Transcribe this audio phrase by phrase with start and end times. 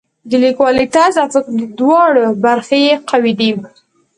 [0.29, 3.51] د لیکوالۍ طرز او فکري دواړه برخې یې قوي دي.